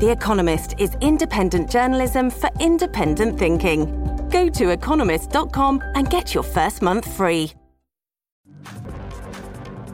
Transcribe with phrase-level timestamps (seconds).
[0.00, 3.86] The Economist is independent journalism for independent thinking.
[4.30, 7.52] Go to economist.com and get your first month free.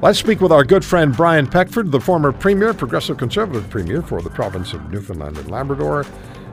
[0.03, 4.21] Let's speak with our good friend Brian Peckford, the former Premier, Progressive Conservative Premier for
[4.21, 6.05] the province of Newfoundland and Labrador,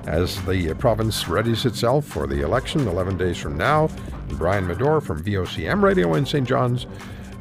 [0.07, 3.89] as the province readies itself for the election 11 days from now.
[4.29, 6.47] Brian Medor from VOCM Radio in St.
[6.47, 6.87] John's.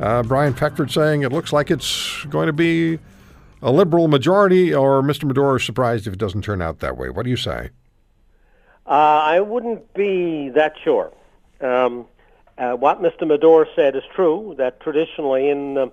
[0.00, 2.98] Uh, Brian Peckford saying it looks like it's going to be
[3.62, 5.24] a liberal majority, or Mr.
[5.24, 7.08] Medor is surprised if it doesn't turn out that way.
[7.08, 7.70] What do you say?
[8.86, 11.12] Uh, I wouldn't be that sure.
[11.60, 12.06] Um,
[12.58, 13.26] uh, what Mr.
[13.26, 14.54] Medor said is true.
[14.58, 15.86] That traditionally in uh,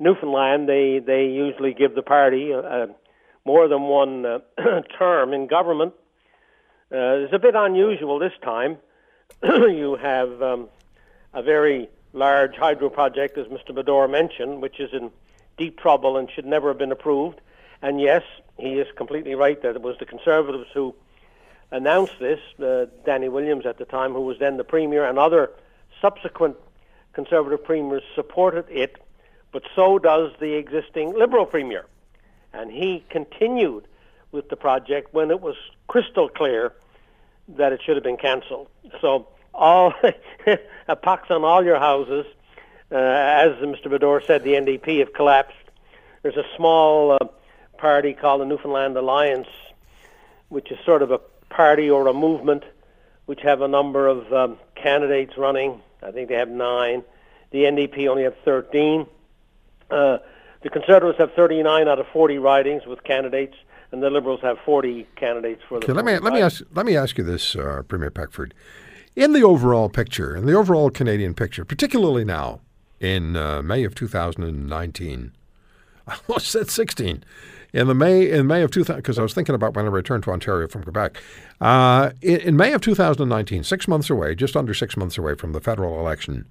[0.00, 2.86] Newfoundland, they they usually give the party uh,
[3.44, 4.38] more than one uh,
[4.98, 5.92] term in government.
[6.90, 8.78] Uh, it's a bit unusual this time.
[9.42, 10.68] you have um,
[11.34, 13.74] a very large hydro project, as Mr.
[13.74, 15.10] Medor mentioned, which is in
[15.56, 17.40] deep trouble and should never have been approved.
[17.82, 18.22] And yes,
[18.58, 20.94] he is completely right that it was the Conservatives who
[21.70, 22.40] announced this.
[22.62, 25.50] Uh, Danny Williams at the time, who was then the Premier, and other
[26.00, 26.56] subsequent
[27.12, 28.96] Conservative Premiers supported it,
[29.52, 31.86] but so does the existing Liberal Premier.
[32.52, 33.86] And he continued
[34.32, 35.56] with the project when it was
[35.88, 36.72] crystal clear
[37.48, 38.68] that it should have been cancelled.
[39.00, 39.94] So all
[40.88, 42.26] a pox on all your houses
[42.90, 43.90] uh, as Mr.
[43.90, 45.56] Medor said, the NDP have collapsed.
[46.22, 47.18] There's a small uh,
[47.78, 49.48] party called the Newfoundland Alliance,
[50.48, 51.18] which is sort of a
[51.50, 52.64] party or a movement,
[53.26, 55.80] which have a number of um, candidates running.
[56.02, 57.02] I think they have nine.
[57.50, 59.06] The NDP only have 13.
[59.90, 60.18] Uh,
[60.62, 63.56] the Conservatives have 39 out of 40 ridings with candidates,
[63.92, 65.86] and the Liberals have 40 candidates for the.
[65.86, 68.52] Okay, let me let me ask let me ask you this, uh, Premier Peckford.
[69.14, 72.60] In the overall picture, in the overall Canadian picture, particularly now,
[73.00, 75.32] in uh, May of 2019.
[76.08, 77.24] I almost said 16.
[77.72, 80.24] In the May in May of 2000, because I was thinking about when I returned
[80.24, 81.20] to Ontario from Quebec.
[81.60, 85.52] Uh, in, in, May of 2019, six months away, just under six months away from
[85.52, 86.46] the federal election,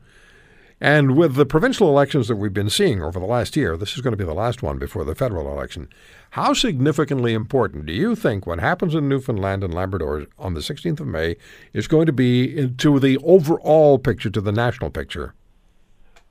[0.81, 4.01] and with the provincial elections that we've been seeing over the last year, this is
[4.01, 5.87] going to be the last one before the federal election.
[6.31, 10.99] How significantly important do you think what happens in Newfoundland and Labrador on the 16th
[10.99, 11.37] of May
[11.71, 15.33] is going to be to the overall picture, to the national picture?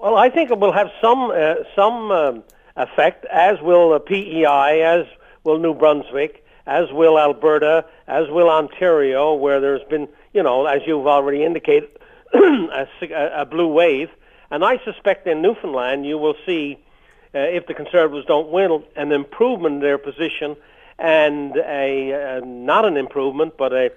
[0.04, 2.44] Well, I think it will have some uh, some um,
[2.76, 5.06] effect, as will PEI, as
[5.44, 10.82] will New Brunswick, as will Alberta, as will Ontario, where there's been, you know, as
[10.86, 11.88] you've already indicated,
[12.34, 12.86] a,
[13.34, 14.10] a, blue wave.
[14.50, 16.78] And I suspect in Newfoundland you will see,
[17.34, 20.54] uh, if the Conservatives don't win, an improvement in their position,
[20.98, 23.90] and a uh, not an improvement, but a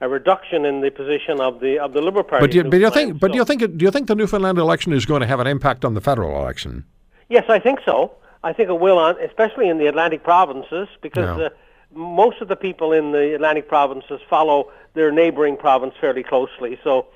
[0.00, 2.44] a reduction in the position of the of the Liberal Party.
[2.44, 3.20] But do you, but do you think?
[3.20, 3.60] But do you think?
[3.60, 6.40] Do you think the Newfoundland election is going to have an impact on the federal
[6.40, 6.84] election?
[7.28, 8.12] Yes, I think so.
[8.42, 11.50] I think it will, on, especially in the Atlantic provinces, because uh,
[11.92, 16.78] most of the people in the Atlantic provinces follow their neighbouring province fairly closely.
[16.82, 17.06] So.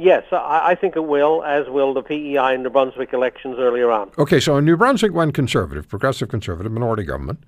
[0.00, 3.90] Yes, I, I, think it will, as will the PEI and New Brunswick elections earlier
[3.90, 4.12] on.
[4.16, 7.42] Okay, so in New Brunswick went conservative, progressive conservative, minority government.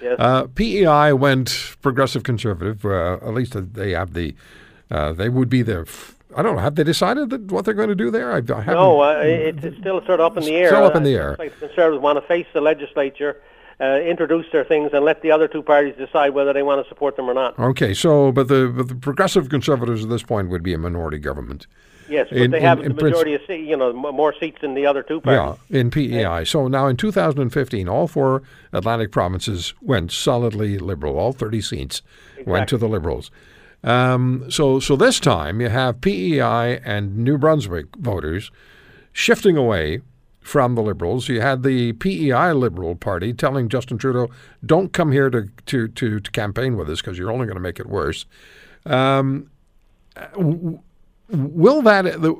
[0.00, 0.16] Yes.
[0.18, 2.84] Uh, PEI went progressive conservative.
[2.84, 4.34] Uh, at least they have the.
[4.90, 5.88] Uh, they would be the.
[6.36, 6.62] I don't know.
[6.62, 8.32] Have they decided that what they're going to do there?
[8.32, 10.68] I, I no, uh, it's, it's still sort of up in the air.
[10.68, 11.36] Still up in the air.
[11.38, 13.40] Like the Conservatives want to face the legislature,
[13.80, 16.88] uh, introduce their things, and let the other two parties decide whether they want to
[16.88, 17.58] support them or not.
[17.58, 21.18] Okay, so but the but the progressive conservatives at this point would be a minority
[21.18, 21.66] government.
[22.10, 24.74] Yes, but in, they have in, the majority of seats, you know, more seats than
[24.74, 25.58] the other two parties.
[25.68, 26.44] Yeah, in PEI.
[26.44, 31.18] So now in 2015, all four Atlantic provinces went solidly liberal.
[31.18, 32.52] All 30 seats exactly.
[32.52, 33.30] went to the Liberals.
[33.84, 38.50] Um, so, so this time you have PEI and New Brunswick voters
[39.12, 40.00] shifting away
[40.40, 41.28] from the Liberals.
[41.28, 44.28] You had the PEI Liberal Party telling Justin Trudeau,
[44.64, 47.62] "Don't come here to to to, to campaign with us because you're only going to
[47.62, 48.26] make it worse."
[48.84, 49.50] Um,
[51.32, 52.34] will that the,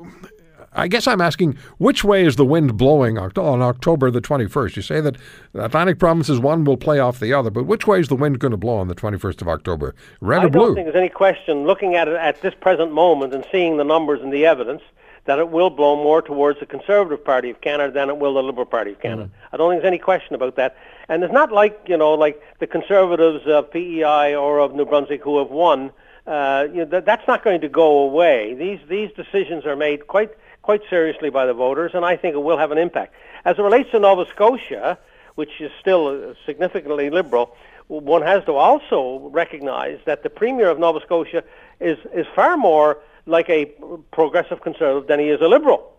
[0.73, 4.75] I guess I'm asking which way is the wind blowing on October the 21st?
[4.77, 5.17] You say that
[5.51, 8.39] the Atlantic provinces one will play off the other, but which way is the wind
[8.39, 9.95] going to blow on the 21st of October?
[10.21, 10.61] Red I or blue?
[10.61, 13.77] I don't think there's any question, looking at it at this present moment and seeing
[13.77, 14.81] the numbers and the evidence,
[15.25, 18.41] that it will blow more towards the Conservative Party of Canada than it will the
[18.41, 19.23] Liberal Party of Canada.
[19.25, 19.53] Mm.
[19.53, 20.75] I don't think there's any question about that.
[21.09, 25.21] And it's not like you know, like the conservatives of PEI or of New Brunswick
[25.21, 25.91] who have won.
[26.31, 28.53] Uh, you know, that, that's not going to go away.
[28.53, 30.31] These these decisions are made quite
[30.61, 33.13] quite seriously by the voters, and I think it will have an impact.
[33.43, 34.97] As it relates to Nova Scotia,
[35.35, 37.53] which is still significantly liberal,
[37.89, 41.43] one has to also recognize that the Premier of Nova Scotia
[41.81, 43.65] is, is far more like a
[44.11, 45.91] progressive conservative than he is a liberal.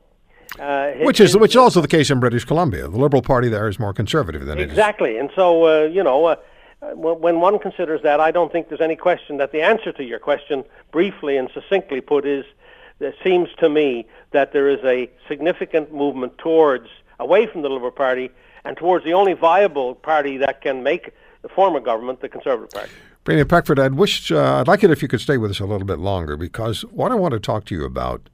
[0.59, 2.89] Uh, his, which is which is also the case in British Columbia.
[2.89, 5.19] The Liberal Party there is more conservative than exactly.
[5.19, 6.37] And so, uh, you know, uh,
[6.95, 10.19] when one considers that, I don't think there's any question that the answer to your
[10.19, 12.45] question, briefly and succinctly put, is
[13.01, 16.89] it seems to me that there is a significant movement towards
[17.21, 18.31] away from the Liberal Party
[18.65, 21.13] and towards the only viable party that can make
[21.43, 22.93] the former government, the Conservative Party.
[23.25, 25.65] Premier Peckford, I'd wish uh, I'd like it if you could stay with us a
[25.65, 28.29] little bit longer because what I want to talk to you about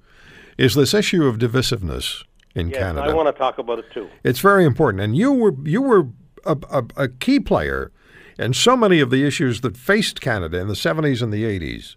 [0.56, 2.24] is this issue of divisiveness
[2.54, 3.10] in yes, Canada.
[3.10, 4.08] I want to talk about it too.
[4.24, 6.08] It's very important, and you were you were
[6.46, 7.92] a, a, a key player
[8.38, 11.96] in so many of the issues that faced Canada in the 70s and the 80s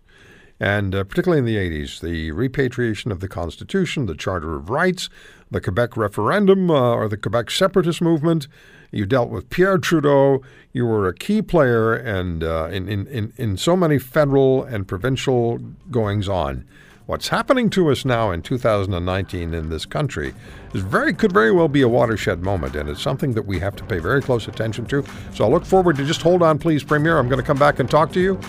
[0.62, 5.10] and uh, particularly in the 80s, the repatriation of the Constitution, the Charter of Rights,
[5.50, 8.48] the Quebec referendum, uh, or the Quebec separatist movement.
[8.92, 10.44] You dealt with Pierre Trudeau.
[10.72, 15.58] You were a key player and uh, in, in, in so many federal and provincial
[15.90, 16.64] goings on.
[17.08, 20.34] What's happening to us now in 2019 in this country
[20.74, 23.76] is very could very well be a watershed moment, and it's something that we have
[23.78, 25.04] to pay very close attention to.
[25.34, 27.18] So I look forward to just hold on, please, Premier.
[27.18, 28.40] I'm going to come back and talk to you.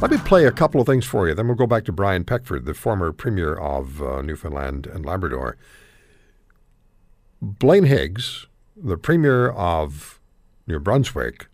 [0.00, 1.34] Let me play a couple of things for you.
[1.34, 5.56] Then we'll go back to Brian Peckford, the former Premier of uh, Newfoundland and Labrador.
[7.40, 8.46] Blaine Higgs,
[8.76, 10.20] the Premier of
[10.66, 11.46] New Brunswick,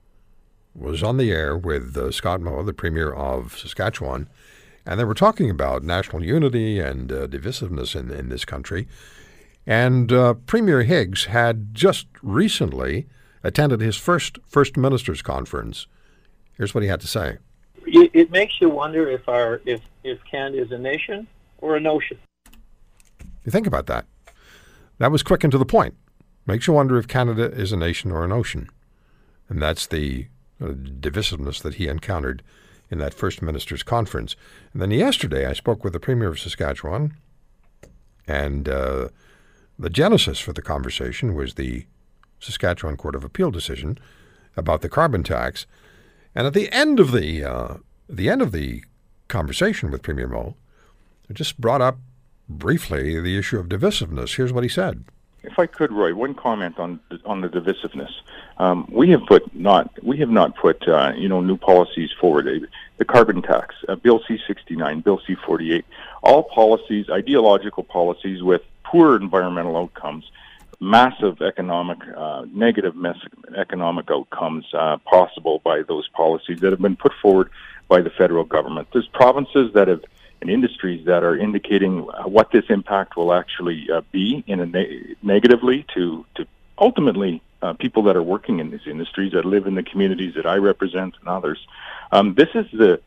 [0.75, 4.29] was on the air with uh, Scott Moe, the Premier of Saskatchewan,
[4.87, 8.89] and they were talking about national unity and uh, divisiveness in, in this country.
[9.67, 13.07] And uh, Premier Higgs had just recently
[13.43, 15.87] attended his first First Ministers Conference.
[16.57, 17.39] Here's what he had to say
[17.87, 21.27] it makes you wonder if our if if Canada is a nation
[21.59, 22.19] or a notion.
[23.45, 24.07] You think about that.
[24.99, 25.95] That was quick and to the point.
[26.47, 28.69] Makes you wonder if Canada is a nation or an ocean,
[29.49, 30.27] and that's the
[30.61, 32.43] divisiveness that he encountered
[32.91, 34.37] in that first ministers' conference.
[34.73, 37.15] And then yesterday, I spoke with the premier of Saskatchewan,
[38.27, 39.09] and uh,
[39.79, 41.87] the genesis for the conversation was the
[42.41, 43.99] Saskatchewan Court of Appeal decision
[44.57, 45.67] about the carbon tax.
[46.35, 47.77] And at the end of the uh,
[48.09, 48.85] the end of the
[49.29, 50.57] conversation with Premier Moe,
[51.29, 51.99] I just brought up
[52.49, 54.37] briefly the issue of divisiveness.
[54.37, 55.05] Here's what he said.
[55.43, 58.13] If I could, Roy, one comment on on the divisiveness.
[58.61, 62.47] Um, we have put not we have not put uh, you know new policies forward.
[62.99, 65.87] The carbon tax, uh, Bill C sixty nine, Bill C forty eight,
[66.23, 70.25] all policies, ideological policies with poor environmental outcomes
[70.83, 72.95] massive economic, uh, negative
[73.57, 77.51] economic outcomes uh, possible by those policies that have been put forward
[77.89, 78.89] by the federal government.
[78.93, 80.05] There's provinces that have
[80.43, 85.15] and industries that are indicating what this impact will actually uh, be in a ne-
[85.23, 86.47] negatively to to
[86.79, 90.47] ultimately uh, people that are working in these industries that live in the communities that
[90.47, 91.59] I represent and others.
[92.13, 93.01] Um, this is the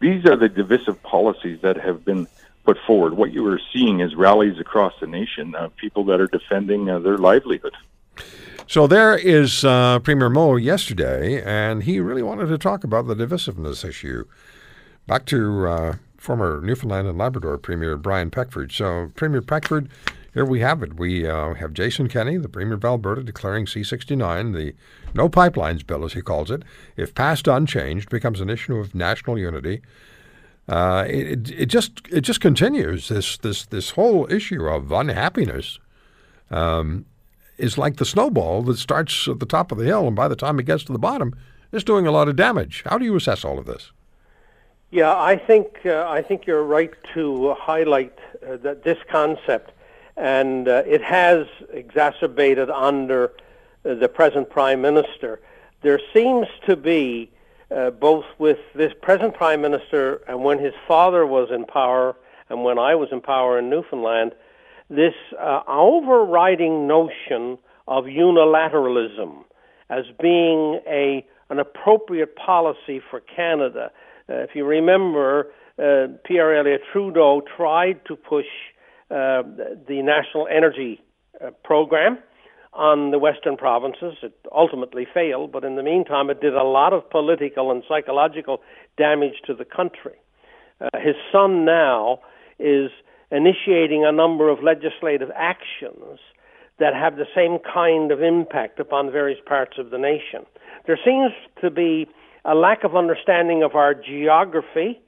[0.00, 2.26] these are the divisive policies that have been
[2.64, 3.14] put forward.
[3.14, 6.98] What you are seeing is rallies across the nation of people that are defending uh,
[6.98, 7.74] their livelihood.
[8.66, 13.14] So there is uh, Premier Moe yesterday, and he really wanted to talk about the
[13.14, 14.24] divisiveness issue.
[15.06, 18.72] Back to uh, former Newfoundland and Labrador Premier Brian Peckford.
[18.72, 19.88] So, Premier Peckford,
[20.34, 20.94] here we have it.
[20.96, 24.74] We uh, have Jason Kenney, the Premier of Alberta, declaring C69, the
[25.14, 26.62] no pipelines bill, as he calls it,
[26.96, 29.80] if passed unchanged, becomes an issue of national unity
[30.68, 35.78] uh, it, it just it just continues this this this whole issue of unhappiness
[36.50, 37.04] um,
[37.58, 40.36] is like the snowball that starts at the top of the hill and by the
[40.36, 41.34] time it gets to the bottom
[41.70, 42.82] it's doing a lot of damage.
[42.86, 43.90] How do you assess all of this?
[44.90, 49.72] Yeah, I think uh, I think you're right to highlight uh, that this concept,
[50.16, 53.32] and uh, it has exacerbated under
[53.84, 55.40] uh, the present prime minister.
[55.82, 57.30] There seems to be
[57.74, 62.16] uh, both with this present prime minister and when his father was in power
[62.48, 64.32] and when I was in power in Newfoundland,
[64.88, 69.44] this uh, overriding notion of unilateralism
[69.90, 73.90] as being a an appropriate policy for Canada.
[74.28, 78.46] Uh, if you remember, uh, Pierre Elliott Trudeau tried to push
[79.14, 79.42] uh,
[79.86, 81.00] the national energy
[81.40, 82.18] uh, program
[82.72, 84.14] on the western provinces.
[84.24, 88.60] It ultimately failed, but in the meantime, it did a lot of political and psychological
[88.98, 90.16] damage to the country.
[90.80, 92.18] Uh, his son now
[92.58, 92.90] is
[93.30, 96.18] initiating a number of legislative actions
[96.80, 100.44] that have the same kind of impact upon various parts of the nation.
[100.88, 101.30] There seems
[101.60, 102.08] to be
[102.44, 105.00] a lack of understanding of our geography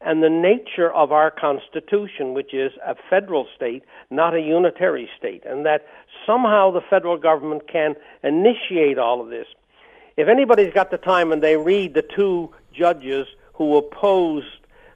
[0.00, 5.44] and the nature of our Constitution, which is a federal state, not a unitary state,
[5.44, 5.86] and that
[6.26, 9.46] somehow the federal government can initiate all of this.
[10.16, 14.46] If anybody's got the time and they read the two judges who opposed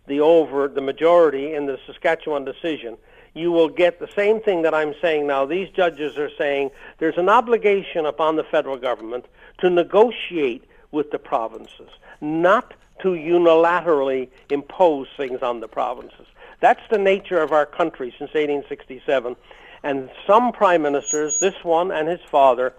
[0.06, 2.96] the over the majority in the Saskatchewan decision,
[3.34, 5.44] you will get the same thing that I'm saying now.
[5.44, 9.26] These judges are saying there's an obligation upon the federal government
[9.58, 12.72] to negotiate with the provinces, not
[13.02, 16.26] to unilaterally impose things on the provinces.
[16.60, 19.36] That's the nature of our country since 1867.
[19.82, 22.72] And some prime ministers, this one and his father,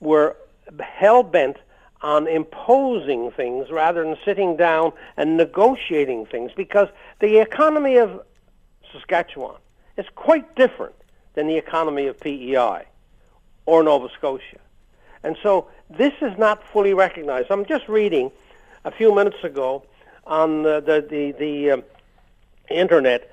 [0.00, 0.36] were
[0.80, 1.56] hell bent
[2.02, 6.88] on imposing things rather than sitting down and negotiating things because
[7.20, 8.20] the economy of
[8.92, 9.56] Saskatchewan
[9.96, 10.96] is quite different
[11.34, 12.84] than the economy of PEI
[13.64, 14.58] or Nova Scotia.
[15.24, 17.50] And so this is not fully recognized.
[17.50, 18.30] I'm just reading
[18.84, 19.84] a few minutes ago
[20.26, 21.84] on the the the, the um,
[22.70, 23.30] internet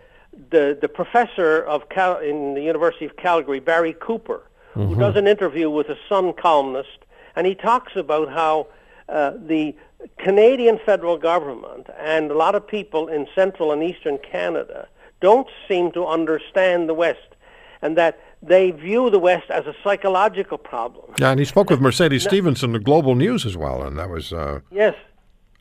[0.49, 4.41] the the professor of Cal- in the University of Calgary, Barry Cooper,
[4.75, 4.87] mm-hmm.
[4.87, 6.99] who does an interview with a Sun columnist,
[7.35, 8.67] and he talks about how
[9.07, 9.75] uh, the
[10.17, 14.87] Canadian federal government and a lot of people in central and eastern Canada
[15.19, 17.35] don't seem to understand the West,
[17.81, 21.13] and that they view the West as a psychological problem.
[21.19, 24.09] Yeah, and he spoke with Mercedes no, Stephenson of Global News as well, and that
[24.09, 24.95] was uh, yes,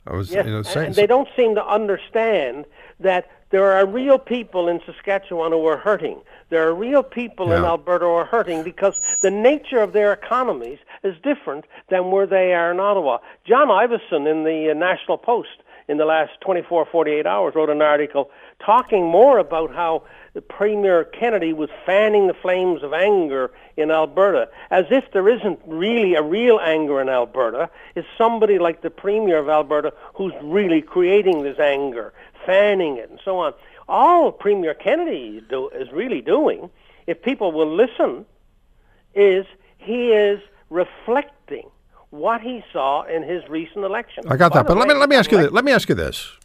[0.07, 2.65] I was yes, you know, saying, and they don't seem to understand
[2.99, 6.21] that there are real people in Saskatchewan who are hurting.
[6.49, 7.57] There are real people yeah.
[7.57, 12.27] in Alberta who are hurting because the nature of their economies is different than where
[12.27, 13.17] they are in Ottawa.
[13.45, 17.81] John Ivison in the uh, National Post in the last 24, 48 hours wrote an
[17.81, 18.29] article
[18.63, 20.03] talking more about how
[20.47, 26.15] Premier Kenney was fanning the flames of anger in Alberta, as if there isn't really
[26.15, 27.69] a real anger in Alberta.
[27.95, 32.13] Is somebody like the Premier of Alberta who's really creating this anger,
[32.45, 33.53] fanning it, and so on.
[33.87, 36.69] All Premier Kenney do, is really doing,
[37.07, 38.25] if people will listen,
[39.15, 39.45] is
[39.77, 41.69] he is reflecting
[42.11, 44.23] what he saw in his recent election.
[44.27, 45.51] I got By that, but way, let me let me ask you this.
[45.51, 46.37] Let me ask you this: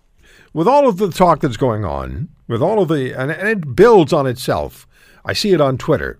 [0.52, 3.74] with all of the talk that's going on, with all of the and, and it
[3.74, 4.86] builds on itself.
[5.24, 6.18] I see it on Twitter.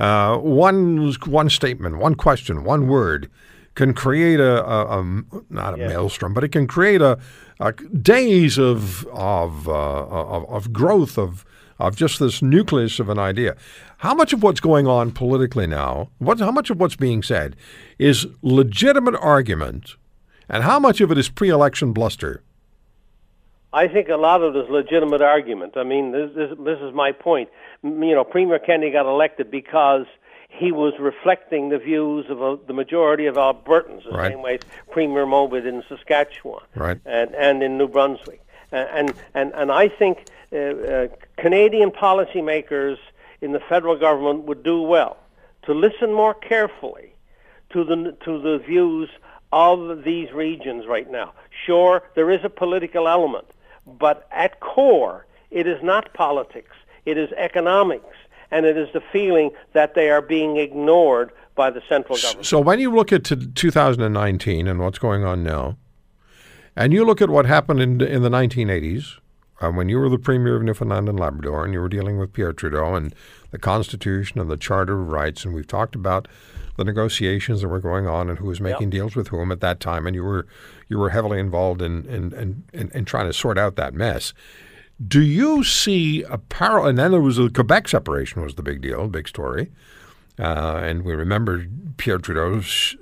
[0.00, 3.30] Uh, one one statement, one question, one word
[3.74, 5.88] can create a, a, a not a yeah.
[5.88, 7.18] maelstrom, but it can create a,
[7.60, 11.44] a days of of, uh, of of growth of
[11.78, 13.56] of just this nucleus of an idea.
[13.98, 17.56] How much of what's going on politically now, what, how much of what's being said,
[17.98, 19.96] is legitimate argument,
[20.48, 22.42] and how much of it is pre-election bluster?
[23.74, 25.76] I think a lot of it is legitimate argument.
[25.76, 27.48] I mean, this, this, this is my point.
[27.82, 30.06] You know, Premier Kenney got elected because
[30.48, 34.30] he was reflecting the views of a, the majority of Albertans, the right.
[34.30, 34.60] same way
[34.92, 37.00] Premier Moe in Saskatchewan right.
[37.04, 38.40] and, and in New Brunswick.
[38.70, 42.96] And, and, and I think uh, uh, Canadian policymakers
[43.40, 45.16] in the federal government would do well
[45.64, 47.12] to listen more carefully
[47.70, 49.10] to the, to the views
[49.52, 51.32] of these regions right now.
[51.66, 53.46] Sure, there is a political element,
[53.86, 58.16] but at core, it is not politics, it is economics,
[58.50, 62.46] and it is the feeling that they are being ignored by the central government.
[62.46, 65.76] So when you look at 2019 and what's going on now,
[66.76, 69.18] and you look at what happened in, in the 1980s,
[69.60, 72.32] uh, when you were the Premier of Newfoundland and Labrador and you were dealing with
[72.32, 73.14] Pierre Trudeau and
[73.52, 76.26] the Constitution and the Charter of Rights, and we've talked about
[76.76, 78.90] the negotiations that were going on and who was making yep.
[78.90, 80.46] deals with whom at that time, and you were
[80.88, 84.34] you were heavily involved in in, in, in, in trying to sort out that mess.
[85.06, 86.90] Do you see a parallel?
[86.90, 89.72] And then there was the Quebec separation was the big deal, big story,
[90.38, 91.66] uh, and we remember
[91.96, 92.96] Pierre Trudeau's,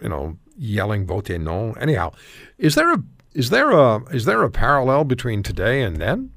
[0.00, 2.12] you know, yelling "Vote non." Anyhow,
[2.58, 3.02] is there a
[3.34, 6.30] is there a is there a parallel between today and then?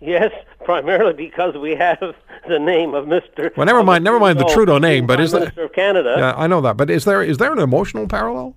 [0.00, 0.32] Yes,
[0.64, 2.14] primarily because we have
[2.48, 3.54] the name of Mr.
[3.56, 6.14] Well, never mind, never mind the Trudeau name, but Prime is there Minister of Canada?
[6.18, 8.54] Yeah, I know that, but is there is there an emotional parallel?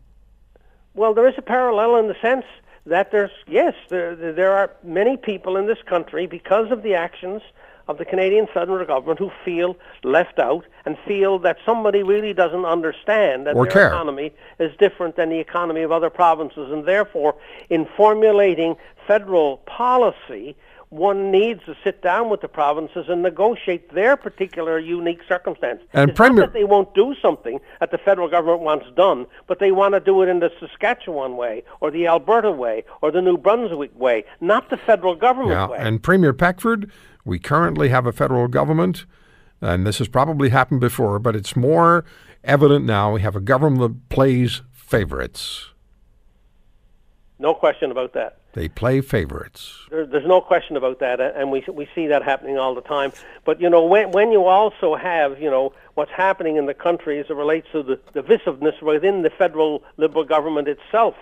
[0.93, 2.45] Well, there is a parallel in the sense
[2.85, 7.41] that there's yes, there there are many people in this country because of the actions
[7.87, 12.65] of the Canadian federal government who feel left out and feel that somebody really doesn't
[12.65, 13.87] understand that or their care.
[13.87, 17.35] economy is different than the economy of other provinces, and therefore,
[17.69, 20.55] in formulating federal policy,
[20.95, 25.81] one needs to sit down with the provinces and negotiate their particular unique circumstance.
[25.93, 29.27] And it's Premier- not that they won't do something that the federal government wants done,
[29.47, 33.11] but they want to do it in the Saskatchewan way, or the Alberta way, or
[33.11, 35.77] the New Brunswick way, not the federal government yeah, way.
[35.79, 36.89] And Premier Peckford,
[37.25, 39.05] We currently have a federal government,
[39.59, 42.05] and this has probably happened before, but it's more
[42.43, 43.13] evident now.
[43.13, 45.71] We have a government that plays favorites.
[47.37, 48.37] No question about that.
[48.53, 49.73] They play favorites.
[49.89, 53.11] There, there's no question about that, and we we see that happening all the time.
[53.43, 57.19] But you know, when when you also have you know what's happening in the country
[57.19, 61.15] as it relates to the divisiveness within the federal Liberal government itself,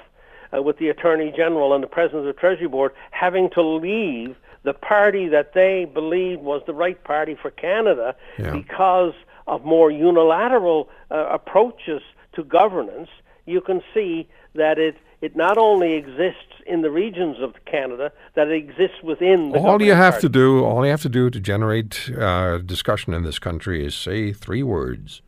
[0.55, 4.35] uh, with the Attorney General and the President of the Treasury Board having to leave
[4.63, 8.51] the party that they believed was the right party for Canada Yeah.
[8.51, 9.13] because
[9.47, 12.01] of more unilateral uh, approaches
[12.33, 13.09] to governance,
[13.45, 18.49] you can see that it, it not only exists in the regions of Canada, that
[18.49, 20.27] it exists within the all you have party.
[20.27, 23.95] to do, all you have to do to generate uh, discussion in this country is
[23.95, 25.21] say three words: